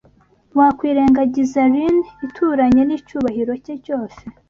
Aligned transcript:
Wakwirengagiza 0.57 1.59
Rhine 1.71 2.05
ituranye, 2.25 2.81
n'icyubahiro 2.85 3.53
cye 3.63 3.75
cyose 3.85 4.19